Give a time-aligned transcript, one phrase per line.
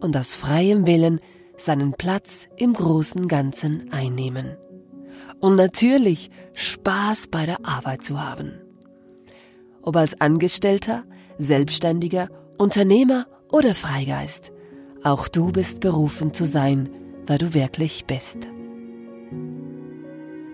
[0.00, 1.20] und aus freiem Willen
[1.56, 4.56] seinen Platz im großen Ganzen einnehmen.
[5.40, 8.52] Und natürlich Spaß bei der Arbeit zu haben.
[9.82, 11.04] Ob als Angestellter,
[11.38, 14.52] Selbstständiger, Unternehmer oder Freigeist,
[15.02, 16.88] auch du bist berufen zu sein,
[17.26, 18.38] wer du wirklich bist.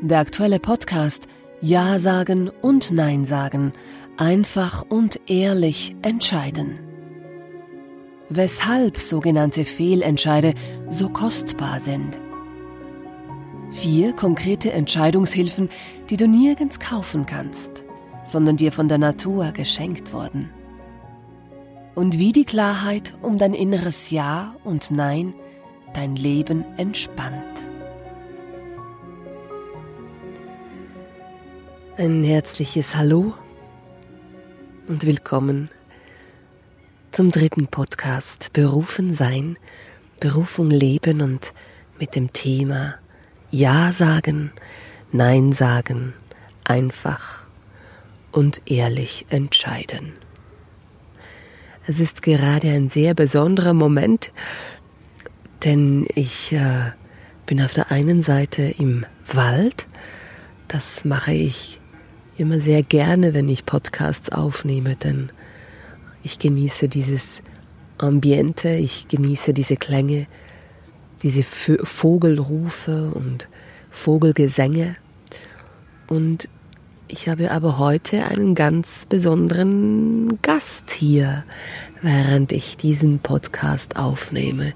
[0.03, 1.29] Der aktuelle Podcast
[1.61, 3.73] Ja sagen und Nein sagen,
[4.17, 6.81] einfach und ehrlich entscheiden
[8.37, 10.55] weshalb sogenannte Fehlentscheide
[10.89, 12.19] so kostbar sind.
[13.71, 15.71] Vier konkrete Entscheidungshilfen,
[16.11, 17.85] die du nirgends kaufen kannst,
[18.25, 20.51] sondern dir von der Natur geschenkt wurden.
[21.95, 25.35] Und wie die Klarheit um dein inneres Ja und Nein
[25.95, 27.63] dein Leben entspannt.
[31.99, 33.35] Ein herzliches Hallo
[34.89, 35.69] und willkommen
[37.13, 39.59] zum dritten Podcast Berufen sein,
[40.19, 41.53] Berufung leben und
[41.99, 42.95] mit dem Thema
[43.51, 44.51] Ja sagen,
[45.13, 46.15] Nein sagen,
[46.65, 47.43] einfach
[48.31, 50.15] und ehrlich entscheiden.
[51.87, 54.33] Es ist gerade ein sehr besonderer Moment,
[55.65, 56.93] denn ich äh,
[57.45, 59.87] bin auf der einen Seite im Wald.
[60.67, 61.79] Das mache ich
[62.39, 65.31] immer sehr gerne, wenn ich Podcasts aufnehme, denn
[66.23, 67.43] ich genieße dieses
[67.99, 70.27] Ambiente, ich genieße diese Klänge,
[71.23, 73.49] diese Vogelrufe und
[73.91, 74.97] Vogelgesänge.
[76.09, 76.49] Und
[77.09, 81.45] ich habe aber heute einen ganz besonderen Gast hier,
[82.01, 84.73] während ich diesen Podcast aufnehme.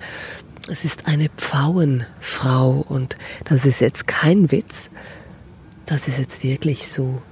[0.68, 4.90] Es ist eine Pfauenfrau und das ist jetzt kein Witz.
[5.86, 7.22] Das ist jetzt wirklich so.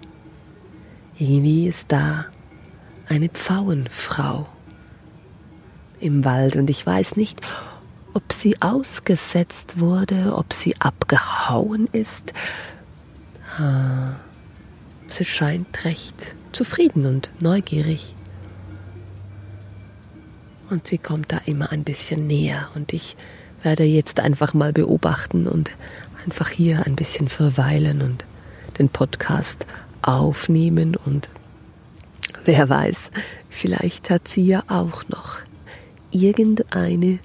[1.19, 2.27] Irgendwie ist da
[3.09, 4.47] eine Pfauenfrau
[6.01, 7.41] im Wald und ich weiß nicht,
[8.13, 12.33] ob sie ausgesetzt wurde, ob sie abgehauen ist.
[15.09, 18.15] Sie scheint recht zufrieden und neugierig.
[20.71, 23.17] Und sie kommt da immer ein bisschen näher und ich
[23.63, 25.73] werde jetzt einfach mal beobachten und
[26.25, 28.25] einfach hier ein bisschen verweilen und
[28.79, 29.67] den Podcast
[30.03, 31.29] aufnehmen und
[32.45, 33.11] Wer weiß,
[33.49, 35.39] vielleicht hat sie ja auch noch
[36.11, 37.19] irgendeine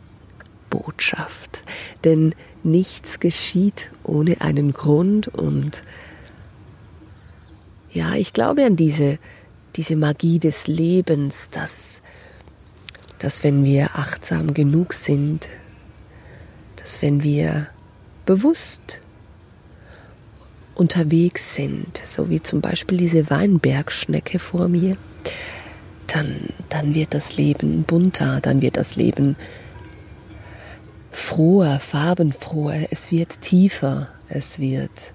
[0.69, 1.63] Botschaft.
[2.03, 5.83] Denn nichts geschieht ohne einen Grund und
[7.91, 9.17] ja, ich glaube an diese,
[9.75, 12.01] diese Magie des Lebens, dass,
[13.17, 15.49] dass wenn wir achtsam genug sind,
[16.75, 17.67] dass wenn wir
[18.25, 19.01] bewusst
[20.75, 24.95] unterwegs sind, so wie zum Beispiel diese Weinbergschnecke vor mir,
[26.07, 29.35] dann, dann wird das Leben bunter, dann wird das Leben
[31.11, 35.13] froher, farbenfroher, es wird tiefer, es wird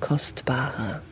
[0.00, 1.02] kostbarer.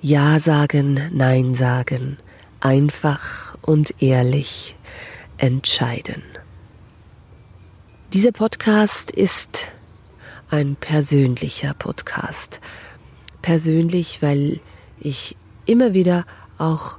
[0.00, 2.18] Ja sagen, Nein sagen,
[2.60, 4.76] einfach und ehrlich
[5.38, 6.22] entscheiden.
[8.12, 9.68] Dieser Podcast ist
[10.54, 12.60] ein persönlicher Podcast.
[13.42, 14.60] Persönlich, weil
[15.00, 15.36] ich
[15.66, 16.26] immer wieder
[16.58, 16.98] auch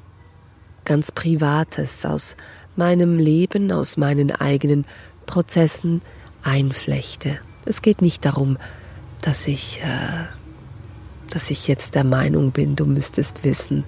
[0.83, 2.35] ganz Privates aus
[2.75, 4.83] meinem Leben, aus meinen eigenen
[5.25, 6.01] Prozessen
[6.43, 7.39] einflechte.
[7.63, 8.57] Es geht nicht darum,
[9.21, 10.25] dass ich, äh,
[11.29, 13.85] dass ich jetzt der Meinung bin, du müsstest wissen,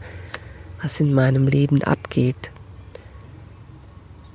[0.81, 2.51] was in meinem Leben abgeht.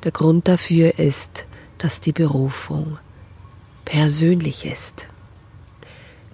[0.05, 1.47] Der Grund dafür ist,
[1.79, 2.99] dass die Berufung
[3.87, 5.09] persönlich ist.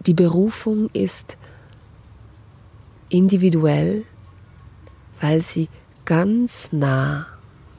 [0.08, 1.37] Die Berufung ist
[3.10, 4.06] individuell,
[5.20, 5.69] weil sie
[6.06, 7.26] ganz nah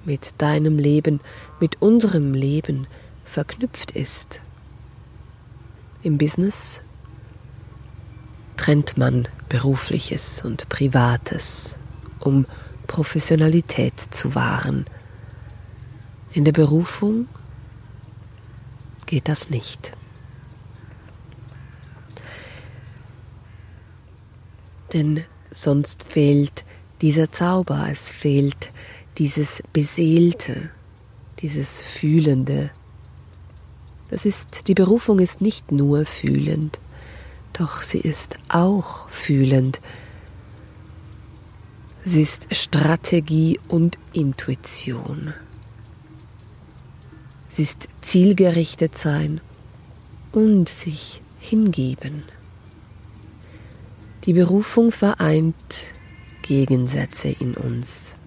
[0.06, 1.22] mit deinem Leben,
[1.60, 2.86] mit unserem Leben
[3.26, 4.42] verknüpft ist.
[6.04, 6.84] Im Business
[8.58, 11.80] trennt man berufliches und privates,
[12.20, 12.46] um
[12.86, 14.86] Professionalität zu wahren.
[16.34, 17.28] In der Berufung
[19.08, 19.98] geht das nicht.
[24.94, 26.66] Denn sonst fehlt
[27.02, 28.72] dieser Zauber, es fehlt
[29.18, 30.70] dieses Beseelte,
[31.40, 32.72] dieses Fühlende.
[34.10, 36.80] Das ist, die Berufung ist nicht nur fühlend,
[37.54, 39.82] doch sie ist auch fühlend.
[42.06, 45.34] Sie ist Strategie und Intuition.
[47.50, 49.42] Sie ist zielgerichtet sein
[50.32, 52.24] und sich hingeben.
[54.26, 55.94] Die Berufung vereint
[56.42, 58.18] Gegensätze in uns.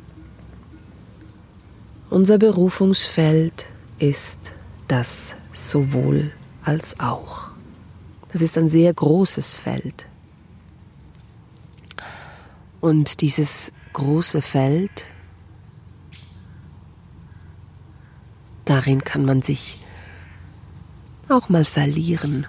[2.09, 3.69] Unser Berufungsfeld
[3.99, 4.53] ist
[4.89, 7.50] das sowohl als auch.
[8.33, 10.06] Das ist ein sehr großes Feld.
[12.81, 15.05] Und dieses große Feld,
[18.65, 19.79] darin kann man sich
[21.29, 22.47] auch mal verlieren.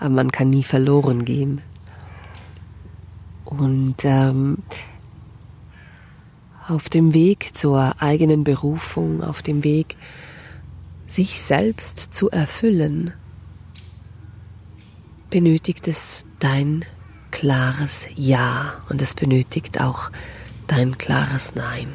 [0.00, 1.60] Aber man kann nie verloren gehen.
[3.44, 4.58] Und ähm,
[6.66, 9.96] auf dem Weg zur eigenen Berufung, auf dem Weg,
[11.06, 13.12] sich selbst zu erfüllen,
[15.28, 16.84] benötigt es dein
[17.30, 20.10] klares Ja und es benötigt auch
[20.66, 21.88] dein klares Nein.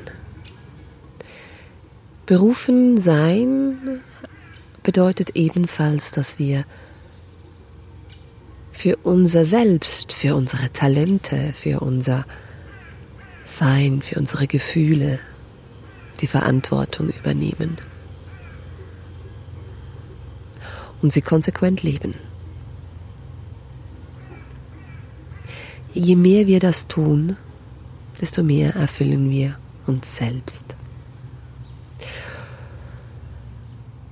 [2.25, 4.01] Berufen sein
[4.83, 6.65] bedeutet ebenfalls, dass wir
[8.75, 12.25] für unser Selbst, für unsere Talente, für unser
[13.45, 15.17] Sein, für unsere Gefühle
[16.19, 17.77] die Verantwortung übernehmen
[21.01, 22.15] und sie konsequent leben.
[25.93, 27.37] Je mehr wir das tun,
[28.19, 29.57] desto mehr erfüllen wir
[29.87, 30.75] uns selbst.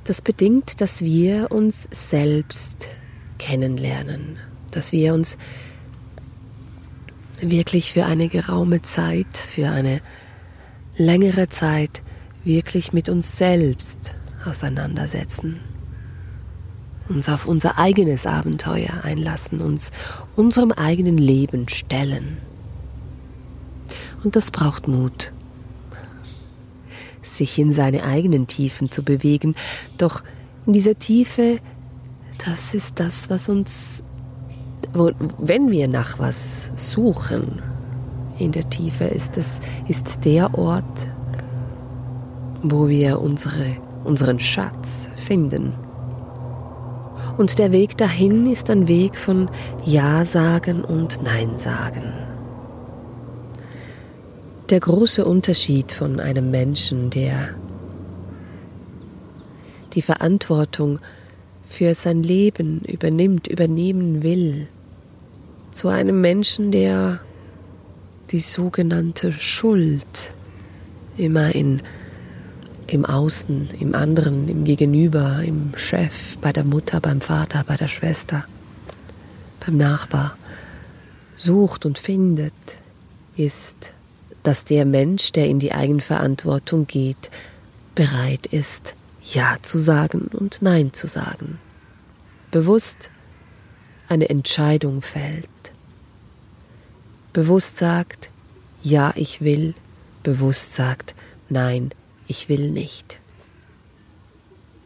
[0.05, 2.87] Das bedingt, dass wir uns selbst
[3.39, 4.37] kennenlernen,
[4.75, 5.37] dass wir uns
[7.41, 10.01] wirklich für eine geraume Zeit, für eine
[10.97, 12.01] längere Zeit
[12.43, 14.15] wirklich mit uns selbst
[14.45, 15.59] auseinandersetzen,
[17.09, 19.91] uns auf unser eigenes Abenteuer einlassen, uns
[20.35, 22.37] unserem eigenen Leben stellen.
[24.23, 25.33] Und das braucht Mut,
[27.21, 29.55] sich in seine eigenen Tiefen zu bewegen,
[29.97, 30.23] doch
[30.65, 31.59] in dieser Tiefe,
[32.45, 34.03] das ist das, was uns
[34.93, 37.61] wenn wir nach was suchen
[38.37, 41.07] in der Tiefe, ist es ist der Ort,
[42.61, 45.73] wo wir unsere, unseren Schatz finden.
[47.37, 49.49] Und der Weg dahin ist ein Weg von
[49.83, 52.13] Ja sagen und Nein sagen.
[54.69, 57.49] Der große Unterschied von einem Menschen, der
[59.93, 60.99] die Verantwortung
[61.65, 64.67] für sein Leben übernimmt, übernehmen will,
[65.73, 67.19] zu einem Menschen, der
[68.31, 70.33] die sogenannte Schuld
[71.17, 71.81] immer in,
[72.87, 77.87] im Außen, im anderen, im Gegenüber, im Chef, bei der Mutter, beim Vater, bei der
[77.87, 78.45] Schwester,
[79.65, 80.37] beim Nachbar
[81.35, 82.53] sucht und findet,
[83.35, 83.91] ist,
[84.43, 87.31] dass der Mensch, der in die Eigenverantwortung geht,
[87.95, 91.59] bereit ist, Ja zu sagen und Nein zu sagen.
[92.51, 93.09] Bewusst
[94.09, 95.47] eine Entscheidung fällt
[97.33, 98.29] bewusst sagt,
[98.81, 99.73] ja, ich will,
[100.23, 101.15] bewusst sagt,
[101.49, 101.89] nein,
[102.27, 103.19] ich will nicht.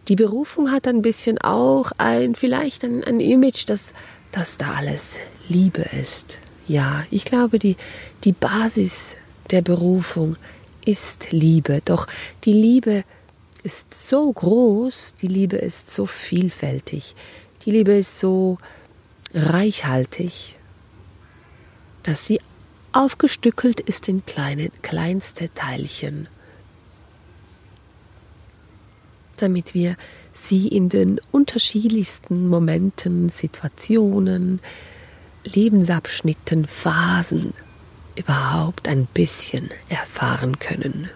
[0.08, 3.94] Die Berufung hat ein bisschen auch ein, vielleicht ein, ein Image, dass,
[4.32, 6.39] dass da alles Liebe ist.
[6.68, 7.75] Ja, ich glaube, die,
[8.24, 9.18] die Basis
[9.51, 10.38] der Berufung
[10.86, 11.82] ist Liebe.
[11.84, 12.08] Doch
[12.46, 13.04] die Liebe
[13.63, 17.16] ist so groß, die Liebe ist so vielfältig,
[17.66, 18.58] die Liebe ist so
[19.34, 20.57] reichhaltig,
[22.08, 22.40] dass sie
[22.94, 26.30] aufgestückelt ist in kleine, kleinste Teilchen,
[29.36, 29.98] damit wir
[30.34, 34.62] sie in den unterschiedlichsten Momenten, Situationen,
[35.44, 37.54] Lebensabschnitten, Phasen
[38.16, 41.10] überhaupt ein bisschen erfahren können.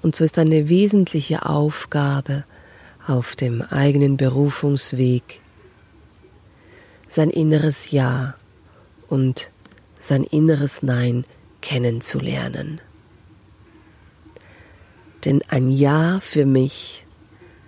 [0.00, 2.44] Und so ist eine wesentliche Aufgabe
[3.06, 5.42] auf dem eigenen Berufungsweg
[7.06, 8.34] sein inneres Ja
[9.08, 9.50] und
[10.04, 11.24] sein inneres Nein
[11.60, 12.80] kennenzulernen.
[15.24, 17.06] Denn ein Ja für mich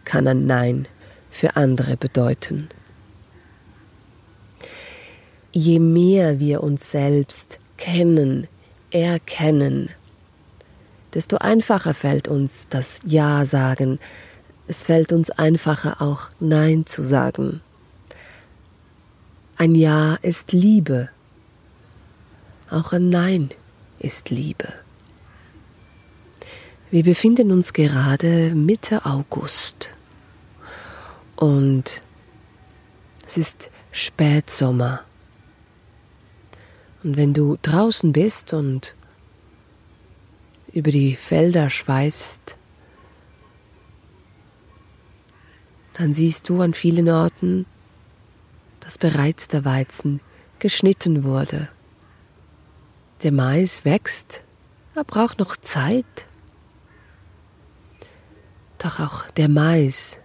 [0.05, 0.89] kann ein Nein
[1.31, 2.69] für andere bedeuten.
[5.53, 8.47] Je mehr wir uns selbst kennen,
[8.91, 9.91] erkennen,
[11.15, 13.99] desto einfacher fällt uns das Ja sagen,
[14.67, 17.63] es fällt uns einfacher auch Nein zu sagen.
[19.57, 21.09] Ein Ja ist Liebe,
[22.71, 23.51] auch ein Nein
[23.99, 24.73] ist Liebe.
[26.91, 29.95] Wir befinden uns gerade Mitte August
[31.35, 32.01] und
[33.27, 35.01] es ist Spätsommer.
[37.03, 38.97] Und wenn du draußen bist und
[40.73, 42.59] über die Felder schweifst,
[45.95, 47.67] dann siehst du an vielen Orten,
[48.81, 50.21] dass bereits der Weizen
[50.59, 51.69] geschnitten wurde.
[53.23, 54.45] Der Mais wächst,
[54.95, 56.27] er braucht noch Zeit.
[58.79, 60.21] Doch auch der Mais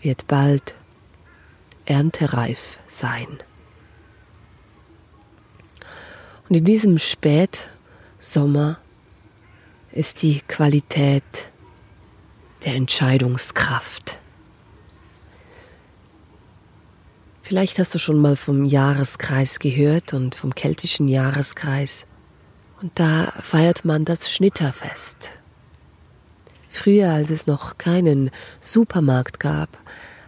[0.00, 0.74] wird bald
[1.84, 3.26] erntereif sein.
[6.48, 8.78] Und in diesem Spätsommer
[9.92, 11.50] ist die Qualität
[12.64, 14.07] der Entscheidungskraft.
[17.48, 22.04] Vielleicht hast du schon mal vom Jahreskreis gehört und vom keltischen Jahreskreis.
[22.82, 25.30] Und da feiert man das Schnitterfest.
[26.68, 29.78] Früher, als es noch keinen Supermarkt gab,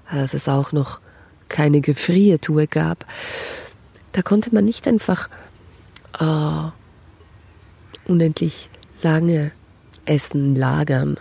[0.06, 1.02] als es auch noch
[1.50, 3.04] keine Gefriertruhe gab,
[4.12, 5.28] da konnte man nicht einfach
[6.18, 6.70] äh,
[8.10, 8.70] unendlich
[9.02, 9.52] lange
[10.06, 11.18] Essen lagern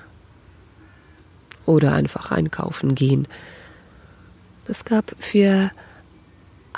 [1.65, 3.27] oder einfach einkaufen gehen.
[4.65, 5.71] Es gab für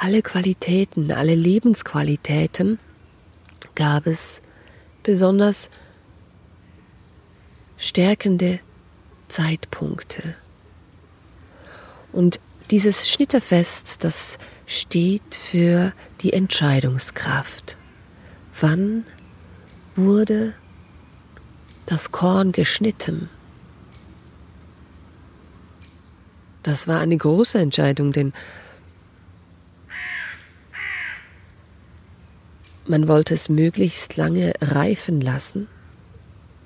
[0.01, 2.79] alle Qualitäten, alle Lebensqualitäten
[3.75, 4.41] gab es
[5.03, 5.69] besonders
[7.77, 8.61] stärkende
[9.27, 10.35] Zeitpunkte.
[12.11, 12.39] Und
[12.71, 17.77] dieses Schnitterfest, das steht für die Entscheidungskraft.
[18.59, 19.05] Wann
[19.95, 20.53] wurde
[21.85, 23.29] das Korn geschnitten?
[26.63, 28.33] Das war eine große Entscheidung, denn
[32.87, 35.67] Man wollte es möglichst lange reifen lassen,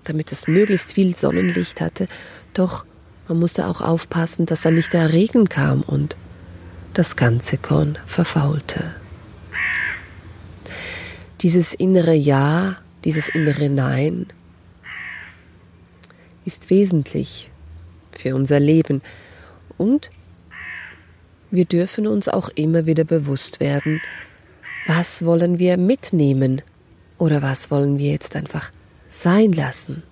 [0.06, 2.08] damit es möglichst viel Sonnenlicht hatte,
[2.54, 2.86] doch
[3.28, 6.16] man musste auch aufpassen, dass da nicht der Regen kam und
[6.94, 8.96] das ganze Korn verfaulte.
[11.42, 14.28] Dieses innere Ja, dieses innere Nein
[16.46, 17.52] ist wesentlich
[18.18, 19.02] für unser Leben
[19.78, 20.12] und
[21.52, 24.02] wir dürfen uns auch immer wieder bewusst werden,
[24.88, 26.62] was wollen wir mitnehmen
[27.18, 28.72] oder was wollen wir jetzt einfach
[29.10, 30.04] sein lassen?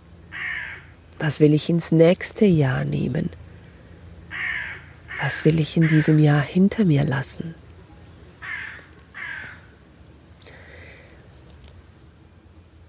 [1.19, 3.29] Was will ich ins nächste Jahr nehmen?
[5.21, 7.53] Was will ich in diesem Jahr hinter mir lassen?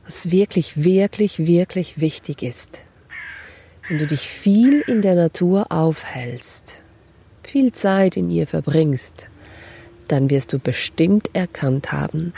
[0.04, 2.82] Was wirklich, wirklich, wirklich wichtig ist,
[3.88, 6.80] wenn du dich viel in der Natur aufhältst,
[7.42, 9.28] viel Zeit in ihr verbringst,
[10.08, 12.32] dann wirst du bestimmt erkannt haben,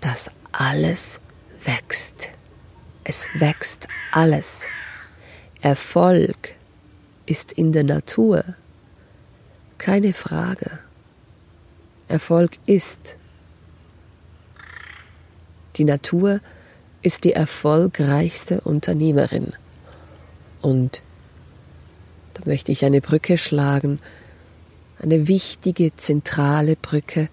[0.00, 1.20] dass alles
[1.64, 2.30] wächst.
[3.04, 4.66] Es wächst alles.
[5.60, 6.54] Erfolg
[7.26, 8.44] ist in der Natur.
[9.78, 10.78] Keine Frage.
[12.08, 13.16] Erfolg ist.
[15.76, 16.40] Die Natur
[17.02, 19.52] ist die erfolgreichste Unternehmerin.
[20.62, 21.02] Und
[22.34, 24.00] da möchte ich eine Brücke schlagen
[24.98, 27.28] eine wichtige, zentrale Brücke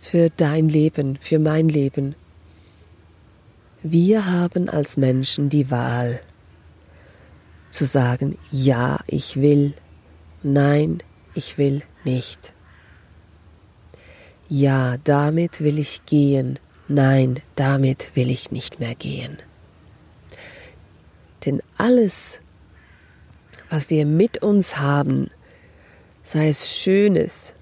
[0.00, 2.14] für dein Leben, für mein Leben.
[3.82, 6.20] Wir haben als Menschen die Wahl
[7.70, 9.74] zu sagen, ja, ich will,
[10.42, 11.02] nein,
[11.34, 12.52] ich will nicht.
[14.48, 16.58] Ja, damit will ich gehen,
[16.88, 19.38] nein, damit will ich nicht mehr gehen.
[21.44, 22.40] Denn alles,
[23.70, 25.30] was wir mit uns haben,
[26.26, 27.54] sei es Schönes,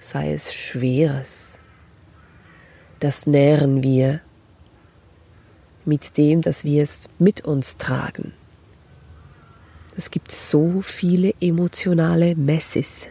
[0.00, 1.60] sei es Schweres.
[2.98, 4.20] Das nähren wir
[5.84, 8.32] mit dem, dass wir es mit uns tragen.
[9.96, 13.06] Es gibt so viele emotionale Messes.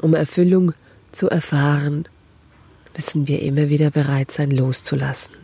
[0.00, 0.74] Um Erfüllung
[1.10, 2.08] zu erfahren,
[2.96, 5.34] müssen wir immer wieder bereit sein, loszulassen,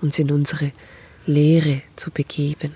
[0.00, 0.72] uns in unsere
[1.26, 2.72] Leere zu begeben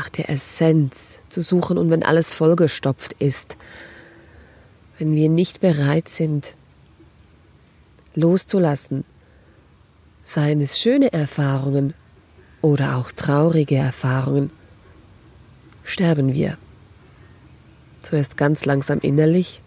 [0.00, 3.58] nach der Essenz zu suchen und wenn alles vollgestopft ist,
[4.98, 6.54] wenn wir nicht bereit sind,
[8.14, 9.04] loszulassen,
[10.24, 11.92] seien es schöne Erfahrungen
[12.62, 14.50] oder auch traurige Erfahrungen,
[15.84, 16.56] sterben wir.
[18.00, 19.60] Zuerst ganz langsam innerlich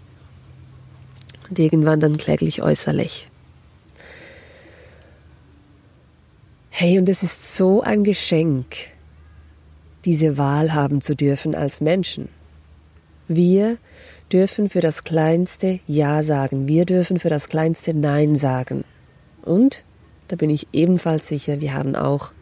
[1.48, 3.30] und irgendwann dann kläglich äußerlich.
[6.72, 8.93] Hey, und es ist so ein Geschenk,
[10.06, 12.30] diese Wahl haben zu dürfen als Menschen.
[13.28, 13.78] Wir
[14.32, 18.84] dürfen für das kleinste Ja sagen, wir dürfen für das kleinste Nein sagen.
[19.44, 19.84] Und,
[20.28, 22.34] da bin ich ebenfalls sicher, wir haben auch,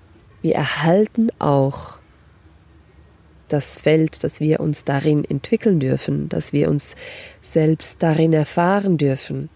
[0.41, 1.99] wir erhalten auch
[3.47, 6.95] das Feld, dass wir uns darin entwickeln dürfen, dass wir uns
[7.41, 9.49] selbst darin erfahren dürfen,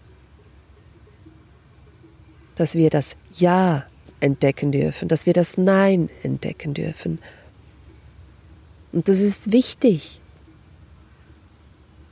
[2.56, 3.86] dass wir das Ja
[4.20, 7.18] entdecken dürfen, dass wir das Nein entdecken dürfen.
[8.96, 10.22] Und das ist wichtig.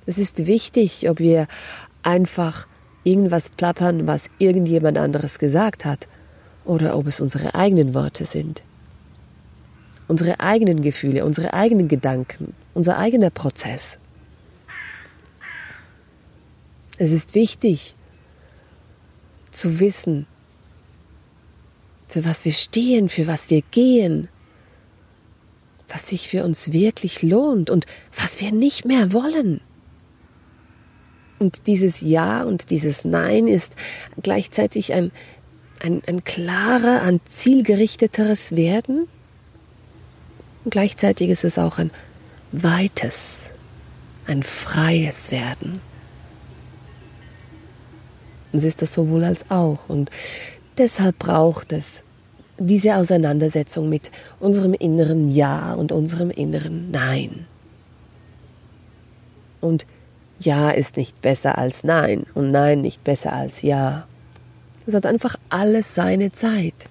[0.04, 1.46] Es ist wichtig, ob wir
[2.02, 2.66] einfach
[3.04, 6.06] irgendwas plappern, was irgendjemand anderes gesagt hat,
[6.66, 8.62] oder ob es unsere eigenen Worte sind.
[10.08, 13.98] Unsere eigenen Gefühle, unsere eigenen Gedanken, unser eigener Prozess.
[16.98, 17.94] Es ist wichtig
[19.50, 20.26] zu wissen,
[22.08, 24.28] für was wir stehen, für was wir gehen,
[25.94, 29.60] was sich für uns wirklich lohnt und was wir nicht mehr wollen.
[31.38, 33.76] Und dieses Ja und dieses Nein ist
[34.20, 35.12] gleichzeitig ein,
[35.80, 39.06] ein, ein klarer, ein zielgerichteteres Werden.
[40.64, 41.92] Und gleichzeitig ist es auch ein
[42.50, 43.50] weites,
[44.26, 45.80] ein freies Werden.
[48.50, 49.88] Und es ist das sowohl als auch.
[49.88, 50.10] Und
[50.76, 52.02] deshalb braucht es
[52.58, 57.46] diese Auseinandersetzung mit unserem inneren Ja und unserem inneren Nein.
[59.60, 59.86] Und
[60.38, 64.06] Ja ist nicht besser als Nein und Nein nicht besser als Ja.
[64.86, 66.88] Es hat einfach alles seine Zeit.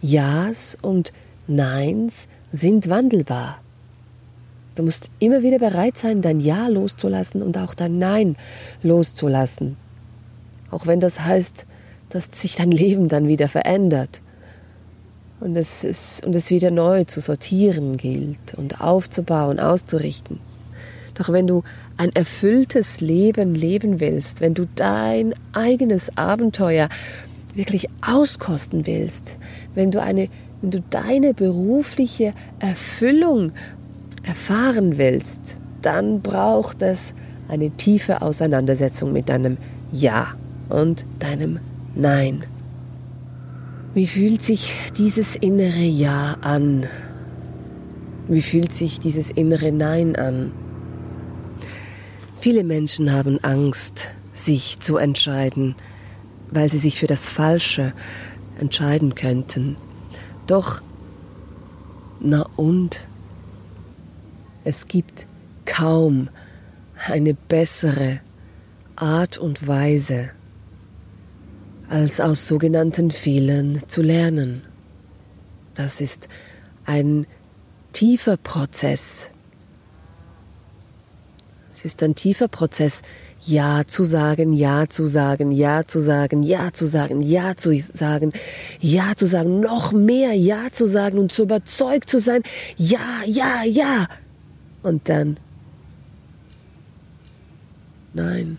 [0.00, 1.12] Ja's und
[1.46, 3.60] Neins sind wandelbar.
[4.74, 8.36] Du musst immer wieder bereit sein, dein Ja loszulassen und auch dein Nein
[8.82, 9.76] loszulassen.
[10.70, 11.66] Auch wenn das heißt,
[12.08, 14.22] dass sich dein Leben dann wieder verändert
[15.40, 20.40] und es, ist, und es wieder neu zu sortieren gilt und aufzubauen, auszurichten.
[21.14, 21.62] Doch wenn du
[21.96, 26.88] ein erfülltes Leben leben willst, wenn du dein eigenes Abenteuer
[27.54, 29.38] wirklich auskosten willst,
[29.74, 30.28] wenn du eine,
[30.60, 33.52] wenn du deine berufliche Erfüllung
[34.24, 35.38] erfahren willst,
[35.82, 37.12] dann braucht es
[37.48, 39.58] eine tiefe Auseinandersetzung mit deinem
[39.92, 40.34] Ja
[40.68, 41.60] und deinem
[41.94, 42.44] Nein.
[43.94, 46.84] Wie fühlt sich dieses innere Ja an?
[48.26, 50.50] Wie fühlt sich dieses innere Nein an?
[52.40, 55.76] Viele Menschen haben Angst, sich zu entscheiden,
[56.50, 57.92] weil sie sich für das Falsche
[58.58, 59.76] entscheiden könnten.
[60.48, 60.82] Doch,
[62.18, 63.06] na und?
[64.64, 65.28] Es gibt
[65.66, 66.30] kaum
[67.06, 68.18] eine bessere
[68.96, 70.30] Art und Weise,
[71.88, 74.62] als aus sogenannten Fehlern zu lernen.
[75.74, 76.28] Das ist
[76.86, 77.26] ein
[77.92, 79.30] tiefer Prozess.
[81.68, 83.02] Es ist ein tiefer Prozess,
[83.40, 88.32] Ja zu sagen, Ja zu sagen, Ja zu sagen, Ja zu sagen, Ja zu sagen,
[88.80, 92.42] Ja zu sagen, noch mehr Ja zu sagen und zu überzeugt zu sein,
[92.76, 94.06] Ja, ja, ja.
[94.84, 95.36] Und dann,
[98.12, 98.58] nein,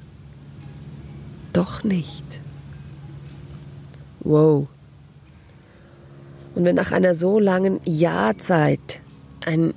[1.53, 2.41] doch nicht.
[4.25, 4.67] Wow.
[6.55, 9.01] Und wenn nach einer so langen Ja-Zeit
[9.45, 9.73] ein,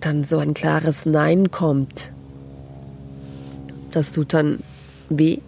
[0.00, 2.12] dann so ein klares Nein kommt,
[3.92, 4.58] das tut dann
[5.10, 5.38] weh.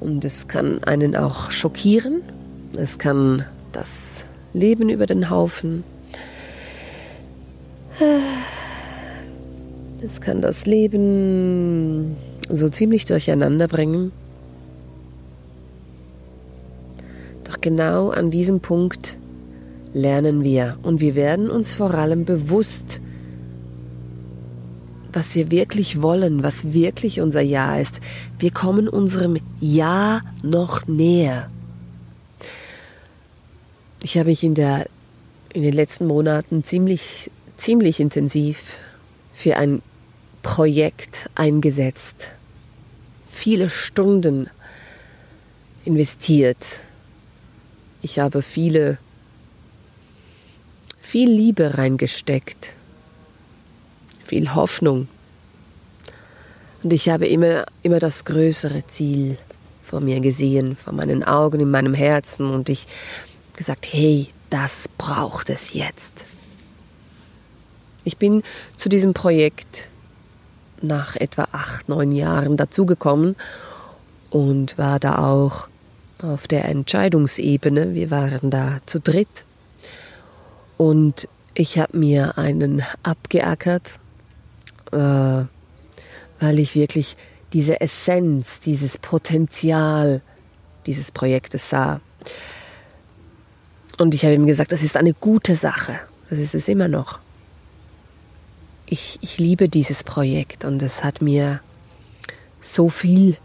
[0.00, 2.22] Und es kann einen auch schockieren.
[2.74, 5.84] Es kann das Leben über den Haufen.
[10.04, 12.11] Es kann das Leben
[12.56, 14.12] so ziemlich durcheinander bringen.
[17.62, 19.16] genau an diesem Punkt
[19.94, 23.00] lernen wir und wir werden uns vor allem bewusst,
[25.12, 28.00] was wir wirklich wollen, was wirklich unser Ja ist.
[28.38, 31.48] Wir kommen unserem Ja noch näher.
[34.02, 34.86] Ich habe mich in, der,
[35.52, 38.78] in den letzten Monaten ziemlich, ziemlich intensiv
[39.34, 39.82] für ein
[40.42, 42.28] Projekt eingesetzt,
[43.42, 44.48] viele Stunden
[45.84, 46.78] investiert,
[48.00, 48.98] ich habe viele,
[51.00, 52.72] viel Liebe reingesteckt,
[54.22, 55.08] viel Hoffnung.
[56.84, 59.36] Und ich habe immer, immer das größere Ziel
[59.82, 62.48] vor mir gesehen, vor meinen Augen, in meinem Herzen.
[62.48, 62.86] Und ich
[63.56, 66.26] gesagt, hey, das braucht es jetzt.
[68.04, 68.44] Ich bin
[68.76, 69.88] zu diesem Projekt
[70.82, 73.36] nach etwa acht, neun Jahren dazugekommen
[74.30, 75.68] und war da auch
[76.22, 77.94] auf der Entscheidungsebene.
[77.94, 79.44] Wir waren da zu dritt
[80.76, 83.98] und ich habe mir einen abgeackert,
[84.92, 87.16] äh, weil ich wirklich
[87.52, 90.22] diese Essenz, dieses Potenzial
[90.86, 92.00] dieses Projektes sah.
[93.98, 95.98] Und ich habe ihm gesagt, das ist eine gute Sache.
[96.28, 97.20] Das ist es immer noch.
[98.92, 101.62] Ich, ich liebe dieses Projekt und es hat mir
[102.60, 103.38] so viel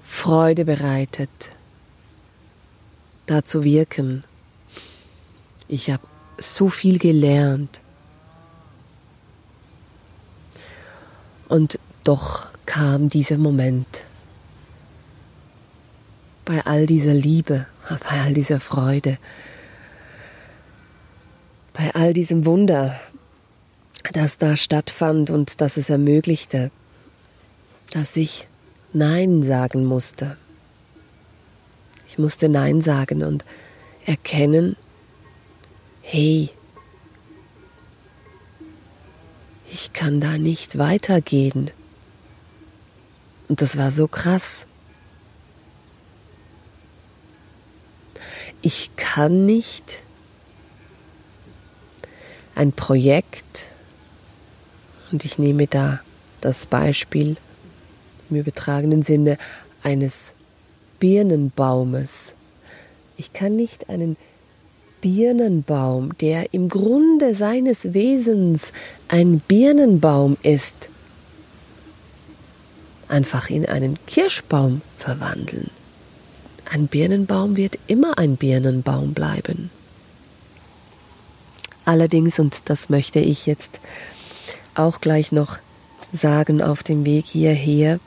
[0.00, 1.28] Freude bereitet,
[3.26, 4.20] da zu wirken.
[5.66, 6.04] Ich habe
[6.38, 7.80] so viel gelernt.
[11.48, 14.04] Und doch kam dieser Moment.
[16.44, 19.18] Bei all dieser Liebe, bei all dieser Freude,
[21.72, 23.00] bei all diesem Wunder,
[24.12, 26.70] das da stattfand und das es ermöglichte,
[27.92, 28.48] dass ich
[28.92, 30.36] Nein sagen musste.
[32.08, 33.44] Ich musste Nein sagen und
[34.04, 34.76] erkennen,
[36.02, 36.50] hey,
[39.70, 41.70] ich kann da nicht weitergehen.
[43.48, 44.66] Und das war so krass.
[48.60, 50.02] Ich kann nicht
[52.54, 53.72] ein Projekt,
[55.12, 56.00] und ich nehme da
[56.40, 57.36] das Beispiel
[58.30, 59.38] im übertragenen Sinne
[59.82, 60.34] eines
[60.98, 62.34] Birnenbaumes.
[63.16, 64.16] Ich kann nicht einen
[65.00, 68.72] Birnenbaum, der im Grunde seines Wesens
[69.08, 70.88] ein Birnenbaum ist,
[73.08, 75.70] einfach in einen Kirschbaum verwandeln.
[76.70, 79.70] Ein Birnenbaum wird immer ein Birnenbaum bleiben.
[81.84, 83.80] Allerdings, und das möchte ich jetzt
[84.74, 85.58] auch gleich noch
[86.12, 88.00] sagen auf dem Weg hierher,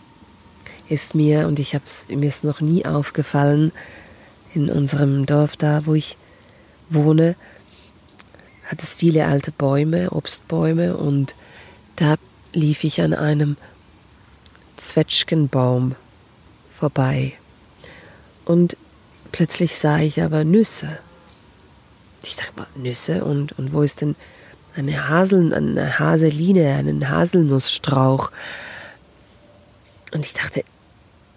[0.88, 3.72] ist mir, und ich hab's, mir ist noch nie aufgefallen,
[4.54, 6.18] in unserem Dorf da, wo ich
[6.90, 7.36] wohne,
[8.66, 11.36] hat es viele alte Bäume, Obstbäume und
[11.96, 12.16] da
[12.54, 13.58] lief ich an einem
[14.78, 15.96] Zwetschgenbaum
[16.74, 17.34] vorbei.
[18.46, 18.78] Und
[19.32, 21.00] plötzlich sah ich aber Nüsse.
[22.24, 24.16] Ich dachte, Nüsse und, und wo ist denn
[24.76, 28.32] eine, Hasel, eine Haseline, einen Haselnussstrauch?
[30.14, 30.64] Und ich dachte,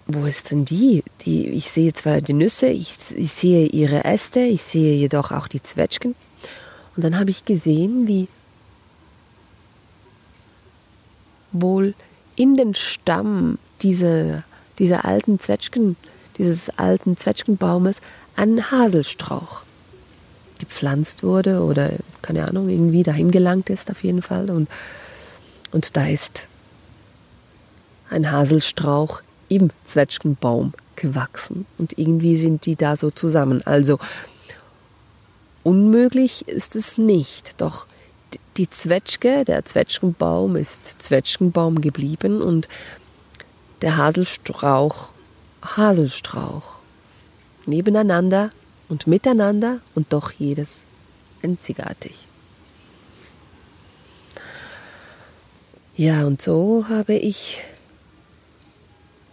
[0.06, 1.04] wo ist denn die?
[1.24, 1.48] die?
[1.48, 5.62] Ich sehe zwar die Nüsse, ich, ich sehe ihre Äste, ich sehe jedoch auch die
[5.62, 6.14] Zwetschgen.
[6.96, 8.28] Und dann habe ich gesehen, wie
[11.52, 11.94] wohl
[12.36, 14.44] in den Stamm dieser,
[14.78, 15.96] dieser alten Zwetschgen,
[16.38, 18.00] dieses alten Zwetschgenbaumes
[18.36, 19.62] ein Haselstrauch
[20.58, 24.50] gepflanzt wurde oder keine Ahnung, irgendwie dahin gelangt ist auf jeden Fall.
[24.50, 24.68] Und,
[25.72, 26.46] und da ist
[28.10, 31.66] ein Haselstrauch im Zwetschgenbaum gewachsen.
[31.78, 33.62] Und irgendwie sind die da so zusammen.
[33.66, 33.98] Also
[35.62, 37.60] unmöglich ist es nicht.
[37.60, 37.86] Doch
[38.56, 42.68] die Zwetschge, der Zwetschgenbaum ist Zwetschgenbaum geblieben und
[43.82, 45.10] der Haselstrauch
[45.62, 46.78] Haselstrauch.
[47.66, 48.50] Nebeneinander
[48.88, 50.86] und miteinander und doch jedes
[51.42, 52.28] einzigartig.
[55.96, 57.62] Ja, und so habe ich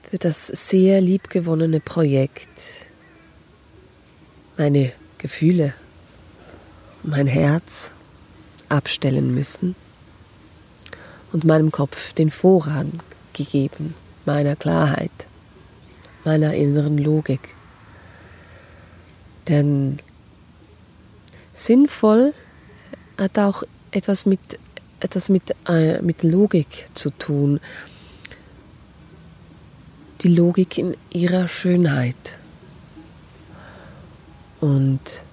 [0.09, 2.87] für das sehr liebgewonnene Projekt
[4.57, 5.73] meine Gefühle,
[7.03, 7.91] mein Herz
[8.69, 9.75] abstellen müssen
[11.31, 12.99] und meinem Kopf den Vorrang
[13.33, 13.93] gegeben,
[14.25, 15.27] meiner Klarheit,
[16.23, 17.53] meiner inneren Logik.
[19.47, 19.99] Denn
[21.55, 22.33] sinnvoll
[23.17, 24.59] hat auch etwas mit,
[24.99, 27.59] etwas mit, äh, mit Logik zu tun.
[30.21, 32.37] Die Logik in ihrer Schönheit.
[34.59, 35.25] Und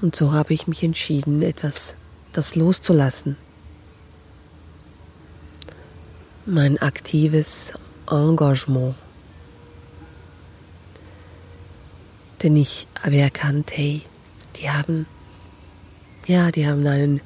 [0.00, 1.96] Und so habe ich mich entschieden, etwas
[2.32, 3.36] das loszulassen.
[6.46, 7.74] Mein aktives
[8.10, 8.94] Engagement.
[12.42, 14.02] Denn ich habe erkannt, hey,
[14.56, 15.06] die haben,
[16.26, 17.20] ja, die haben einen,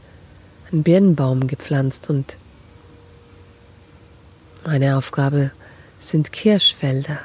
[0.70, 2.36] einen Birnenbaum gepflanzt und
[4.64, 5.52] meine Aufgabe
[5.98, 7.18] sind Kirschfelder.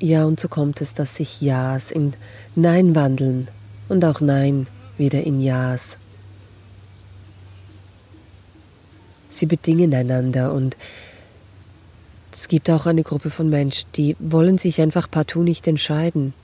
[0.00, 2.12] Ja, und so kommt es, dass sich Ja's in
[2.54, 3.48] Nein wandeln
[3.88, 5.98] und auch Nein wieder in Ja's.
[9.28, 10.76] Sie bedingen einander und
[12.38, 16.34] es gibt auch eine Gruppe von Menschen, die wollen sich einfach partout nicht entscheiden.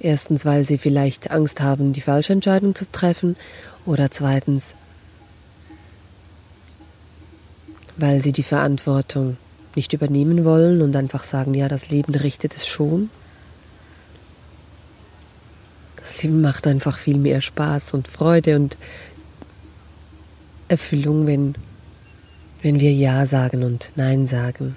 [0.00, 3.36] Erstens, weil sie vielleicht Angst haben, die falsche Entscheidung zu treffen,
[3.84, 4.72] oder zweitens,
[7.98, 9.36] weil sie die Verantwortung
[9.76, 13.10] nicht übernehmen wollen und einfach sagen, ja, das Leben richtet es schon.
[15.96, 18.78] Das Leben macht einfach viel mehr Spaß und Freude und
[20.68, 21.54] Erfüllung, wenn,
[22.62, 24.76] wenn wir Ja sagen und Nein sagen.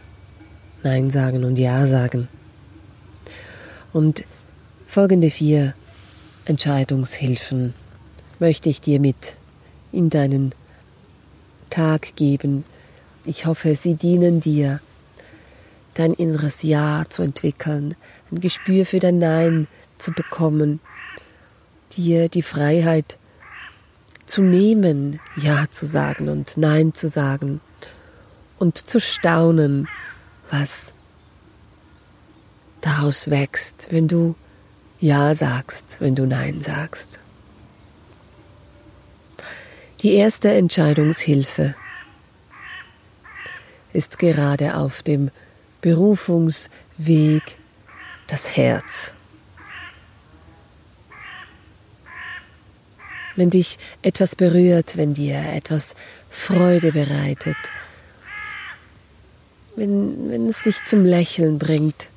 [0.84, 2.28] Nein sagen und Ja sagen.
[3.94, 4.24] Und
[4.88, 5.74] folgende vier
[6.46, 7.74] Entscheidungshilfen
[8.39, 9.36] möchte ich dir mit
[9.91, 10.54] in deinen
[11.70, 12.63] Tag geben,
[13.26, 14.80] ich hoffe, sie dienen dir,
[15.94, 17.96] dein inneres Ja zu entwickeln,
[18.32, 19.67] ein Gespür für dein Nein
[19.98, 20.80] zu bekommen,
[21.96, 23.20] dir die Freiheit
[24.26, 27.62] zu nehmen, Ja zu sagen und Nein zu sagen
[28.60, 29.88] und zu staunen,
[30.50, 30.94] was
[32.82, 34.36] daraus wächst, wenn du
[35.00, 37.20] Ja sagst, wenn du Nein sagst.
[40.02, 41.76] Die erste Entscheidungshilfe
[43.94, 45.32] ist gerade auf dem
[45.82, 47.58] Berufungsweg
[48.28, 49.14] das Herz.
[53.36, 55.96] Wenn dich etwas berührt, wenn dir etwas
[56.30, 57.58] Freude bereitet,
[59.76, 62.10] wenn, wenn es dich zum Lächeln bringt,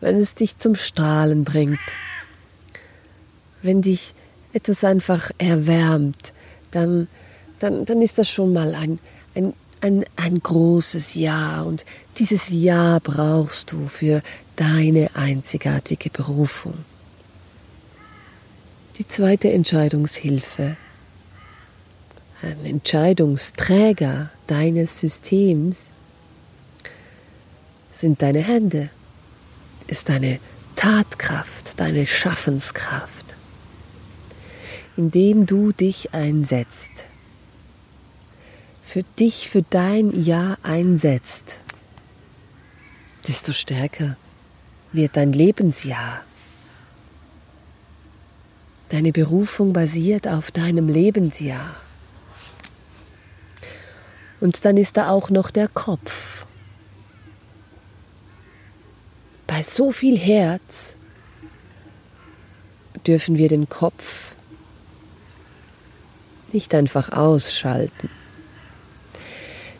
[0.00, 1.80] wenn es dich zum Strahlen bringt,
[3.62, 4.14] wenn dich
[4.52, 6.32] etwas einfach erwärmt,
[6.70, 7.08] dann,
[7.58, 8.98] dann, dann ist das schon mal ein,
[9.34, 11.84] ein ein, ein großes Ja und
[12.18, 14.22] dieses Ja brauchst du für
[14.56, 16.74] deine einzigartige Berufung.
[19.02, 20.76] Die zweite Entscheidungshilfe,
[22.40, 25.88] ein Entscheidungsträger deines Systems
[27.90, 28.90] sind deine Hände,
[29.88, 30.38] ist deine
[30.76, 33.34] Tatkraft, deine Schaffenskraft,
[34.96, 37.08] indem du dich einsetzt.
[38.84, 41.58] Für dich, für dein Ja einsetzt,
[43.26, 44.16] desto stärker
[44.92, 46.22] wird dein Lebensjahr.
[48.92, 51.74] Deine Berufung basiert auf deinem Lebensjahr.
[54.38, 56.44] Und dann ist da auch noch der Kopf.
[59.46, 60.94] Bei so viel Herz
[63.06, 64.34] dürfen wir den Kopf
[66.52, 68.10] nicht einfach ausschalten.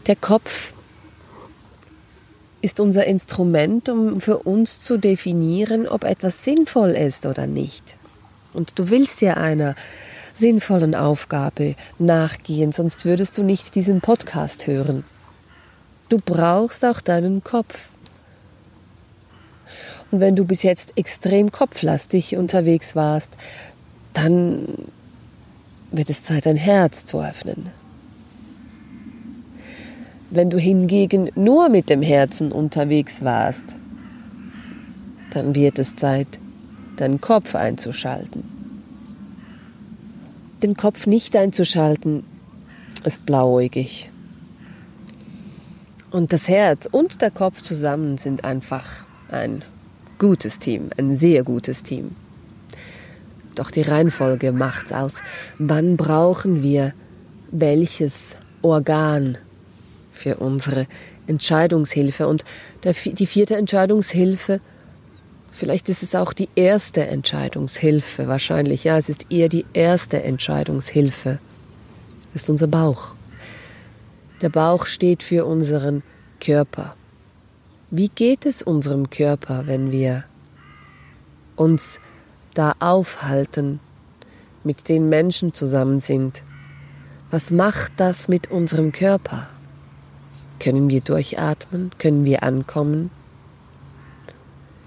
[0.06, 0.72] Der Kopf
[2.62, 7.98] ist unser Instrument, um für uns zu definieren, ob etwas sinnvoll ist oder nicht.
[8.52, 9.74] Und du willst ja einer
[10.34, 15.04] sinnvollen Aufgabe nachgehen, sonst würdest du nicht diesen Podcast hören.
[16.08, 17.88] Du brauchst auch deinen Kopf.
[20.10, 23.30] Und wenn du bis jetzt extrem kopflastig unterwegs warst,
[24.12, 24.66] dann
[25.90, 27.70] wird es Zeit, dein Herz zu öffnen.
[30.30, 33.76] Wenn du hingegen nur mit dem Herzen unterwegs warst,
[35.30, 36.38] dann wird es Zeit,
[37.02, 38.44] deinen Kopf einzuschalten.
[40.62, 42.24] Den Kopf nicht einzuschalten
[43.04, 44.10] ist blauäugig.
[46.10, 49.64] Und das Herz und der Kopf zusammen sind einfach ein
[50.18, 52.14] gutes Team, ein sehr gutes Team.
[53.54, 55.22] Doch die Reihenfolge macht's aus.
[55.58, 56.94] Wann brauchen wir
[57.50, 59.36] welches Organ
[60.12, 60.86] für unsere
[61.26, 62.26] Entscheidungshilfe.
[62.28, 62.44] Und
[62.84, 64.60] die vierte Entscheidungshilfe,
[65.52, 71.38] vielleicht ist es auch die erste Entscheidungshilfe, wahrscheinlich, ja, es ist eher die erste Entscheidungshilfe,
[72.34, 73.14] ist unser Bauch.
[74.40, 76.02] Der Bauch steht für unseren
[76.40, 76.96] Körper.
[77.90, 80.24] Wie geht es unserem Körper, wenn wir
[81.54, 82.00] uns
[82.54, 83.78] da aufhalten,
[84.64, 86.42] mit den Menschen zusammen sind?
[87.30, 89.48] Was macht das mit unserem Körper?
[90.58, 91.90] Können wir durchatmen?
[91.98, 93.10] Können wir ankommen?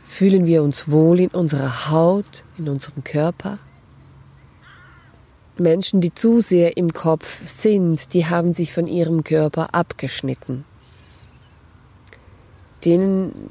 [0.06, 3.58] Fühlen wir uns wohl in unserer Haut, in unserem Körper?
[5.58, 10.64] Menschen, die zu sehr im Kopf sind, die haben sich von ihrem Körper abgeschnitten.
[12.86, 13.50] Denen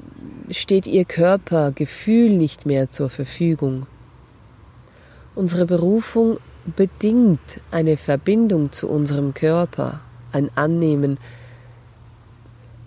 [0.49, 3.85] steht ihr Körpergefühl nicht mehr zur Verfügung.
[5.35, 6.37] Unsere Berufung
[6.75, 11.19] bedingt eine Verbindung zu unserem Körper, ein Annehmen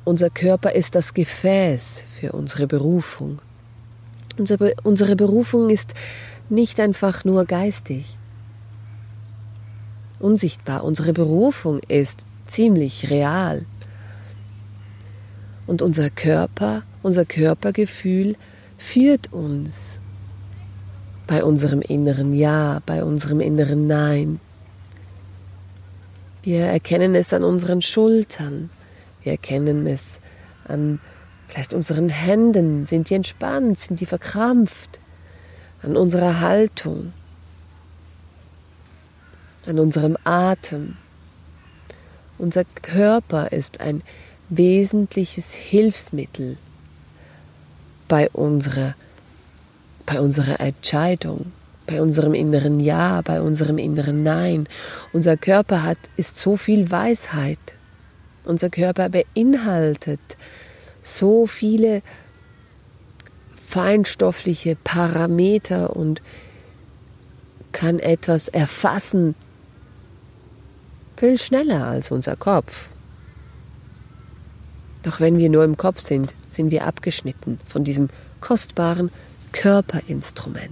[0.09, 3.43] unser Körper ist das Gefäß für unsere Berufung.
[4.39, 5.95] Unsere, unsere Berufung ist
[6.49, 8.17] nicht einfach nur geistig,
[10.21, 10.85] unsichtbar.
[10.85, 13.67] Unsere Berufung ist ziemlich real.
[15.67, 18.37] Und unser Körper, unser Körpergefühl
[18.79, 19.99] führt uns
[21.27, 24.41] bei unserem inneren Ja, bei unserem inneren Nein.
[26.43, 28.71] Wir erkennen es an unseren Schultern,
[29.23, 30.21] wir erkennen es
[30.67, 31.01] an
[31.49, 35.01] vielleicht unseren Händen, sind die entspannt, sind die verkrampft,
[35.83, 37.13] an unserer Haltung,
[39.67, 40.97] an unserem Atem.
[42.37, 44.03] Unser Körper ist ein
[44.49, 46.57] wesentliches Hilfsmittel
[48.07, 48.95] bei unserer,
[50.07, 51.53] bei unserer Entscheidung,
[51.87, 54.69] bei unserem inneren Ja, bei unserem inneren Nein.
[55.13, 57.59] Unser Körper hat, ist so viel Weisheit.
[58.45, 60.21] Unser Körper beinhaltet
[61.03, 62.03] so viele
[63.67, 66.23] feinstoffliche Parameter und
[67.73, 69.35] kann etwas erfassen,
[71.17, 72.89] viel schneller als unser Kopf.
[75.03, 78.09] Doch wenn wir nur im Kopf sind, sind wir abgeschnitten von diesem
[78.41, 79.11] kostbaren
[79.53, 80.71] Körperinstrument.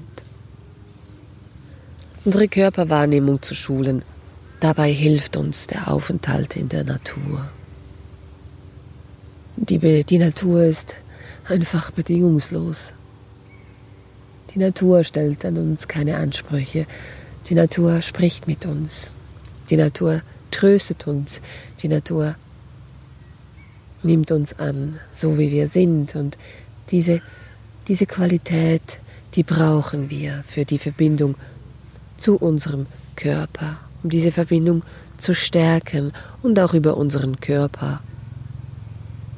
[2.24, 4.02] Unsere Körperwahrnehmung zu schulen,
[4.60, 7.48] dabei hilft uns der Aufenthalt in der Natur.
[9.56, 10.96] Die, die Natur ist
[11.48, 12.92] einfach bedingungslos.
[14.54, 16.86] Die Natur stellt an uns keine Ansprüche.
[17.48, 19.14] Die Natur spricht mit uns.
[19.70, 21.40] Die Natur tröstet uns.
[21.82, 22.36] Die Natur
[24.02, 26.14] nimmt uns an, so wie wir sind.
[26.14, 26.36] Und
[26.90, 27.22] diese,
[27.88, 29.00] diese Qualität,
[29.34, 31.34] die brauchen wir für die Verbindung
[32.18, 34.82] zu unserem Körper, um diese Verbindung
[35.16, 38.02] zu stärken und auch über unseren Körper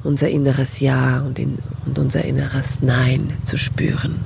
[0.03, 4.23] unser inneres Ja und, in, und unser inneres Nein zu spüren.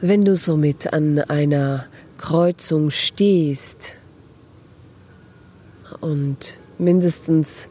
[0.00, 1.86] Wenn du somit an einer
[2.18, 3.96] Kreuzung stehst
[6.00, 7.68] und mindestens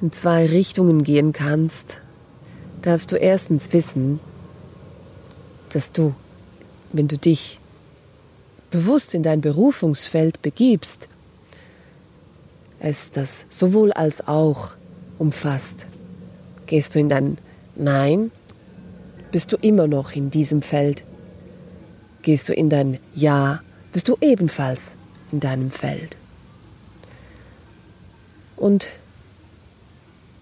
[0.00, 2.00] in zwei Richtungen gehen kannst,
[2.80, 4.20] darfst du erstens wissen,
[5.68, 6.14] dass du,
[6.92, 7.60] wenn du dich
[8.70, 11.08] bewusst in dein Berufungsfeld begibst,
[12.80, 14.74] es das sowohl als auch
[15.18, 15.86] umfasst.
[16.66, 17.38] Gehst du in dein
[17.76, 18.30] Nein,
[19.30, 21.04] bist du immer noch in diesem Feld.
[22.22, 23.62] Gehst du in dein Ja,
[23.92, 24.96] bist du ebenfalls
[25.30, 26.16] in deinem Feld.
[28.56, 28.88] Und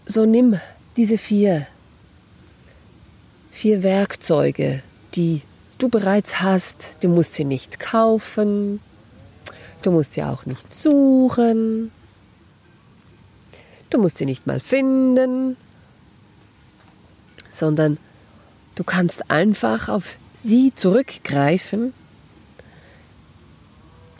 [0.06, 0.58] so nimm
[0.96, 1.66] diese vier,
[3.50, 4.82] vier Werkzeuge,
[5.14, 5.42] die
[5.78, 6.96] du bereits hast.
[7.00, 8.80] Du musst sie nicht kaufen,
[9.82, 11.92] du musst sie auch nicht suchen,
[13.90, 15.56] du musst sie nicht mal finden,
[17.52, 17.98] sondern
[18.74, 21.92] du kannst einfach auf sie zurückgreifen.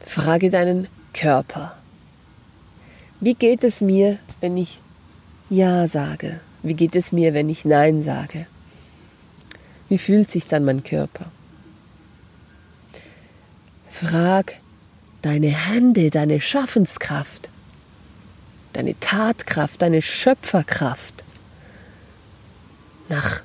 [0.04, 1.76] Frage deinen Körper.
[3.20, 4.80] Wie geht es mir, wenn ich
[5.50, 6.40] Ja sage?
[6.62, 8.46] Wie geht es mir, wenn ich Nein sage?
[9.88, 11.30] Wie fühlt sich dann mein Körper?
[13.90, 14.54] Frag
[15.22, 17.48] deine Hände, deine Schaffenskraft,
[18.72, 21.24] deine Tatkraft, deine Schöpferkraft
[23.08, 23.42] nach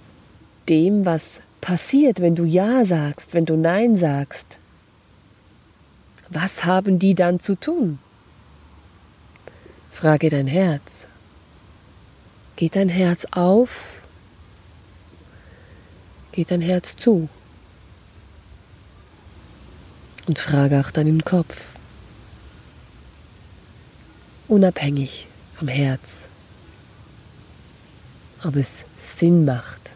[0.70, 4.60] dem, was passiert, wenn du Ja sagst, wenn du Nein sagst.
[6.30, 8.00] Was haben die dann zu tun?
[9.92, 11.08] Frage dein Herz.
[12.56, 13.96] Geht dein Herz auf?
[16.32, 17.30] Geht dein Herz zu?
[20.28, 21.73] Und frage auch deinen Kopf.
[24.54, 26.28] Unabhängig vom Herz.
[28.44, 29.94] Ob es Sinn macht.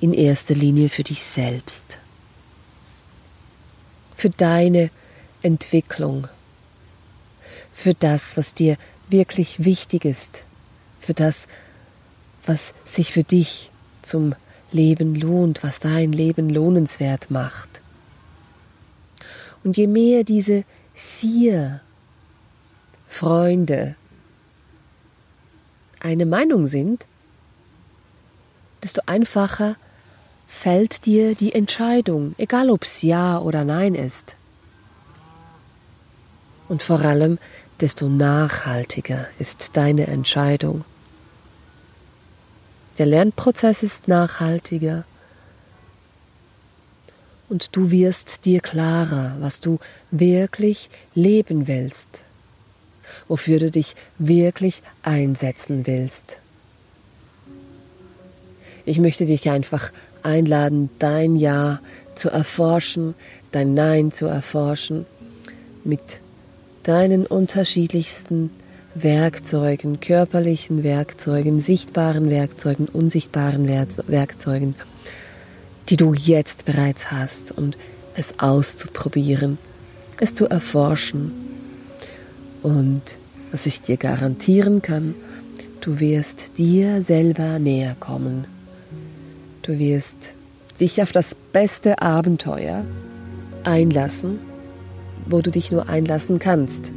[0.00, 1.98] In erster Linie für dich selbst.
[4.14, 4.90] Für deine
[5.42, 6.28] Entwicklung
[7.72, 8.76] für das, was dir
[9.08, 10.44] wirklich wichtig ist,
[11.00, 11.48] für das,
[12.46, 14.36] was sich für dich zum
[14.70, 17.82] Leben lohnt, was dein Leben lohnenswert macht.
[19.64, 20.62] Und je mehr diese
[20.94, 21.80] vier
[23.14, 23.94] Freunde
[26.00, 27.06] eine Meinung sind,
[28.82, 29.76] desto einfacher
[30.48, 34.34] fällt dir die Entscheidung, egal ob es Ja oder Nein ist.
[36.68, 37.38] Und vor allem
[37.78, 40.84] desto nachhaltiger ist deine Entscheidung.
[42.98, 45.04] Der Lernprozess ist nachhaltiger
[47.48, 49.78] und du wirst dir klarer, was du
[50.10, 52.24] wirklich leben willst,
[53.28, 56.40] wofür du dich wirklich einsetzen willst.
[58.84, 61.80] Ich möchte dich einfach einladen, dein Ja
[62.14, 63.14] zu erforschen,
[63.50, 65.06] dein Nein zu erforschen,
[65.84, 66.20] mit
[66.82, 68.50] deinen unterschiedlichsten
[68.94, 74.74] Werkzeugen, körperlichen Werkzeugen, sichtbaren Werkzeugen, unsichtbaren Werkzeugen,
[75.88, 77.76] die du jetzt bereits hast und
[78.14, 79.58] es auszuprobieren,
[80.20, 81.43] es zu erforschen.
[82.64, 83.18] Und
[83.52, 85.14] was ich dir garantieren kann,
[85.82, 88.46] du wirst dir selber näher kommen.
[89.60, 90.32] Du wirst
[90.80, 92.82] dich auf das beste Abenteuer
[93.64, 94.38] einlassen,
[95.26, 96.90] wo du dich nur einlassen kannst.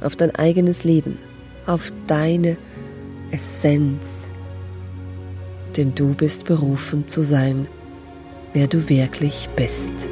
[0.00, 1.18] Auf dein eigenes Leben,
[1.66, 2.56] auf deine
[3.32, 4.28] Essenz.
[5.76, 7.66] Denn du bist berufen zu sein,
[8.52, 10.06] wer du wirklich bist.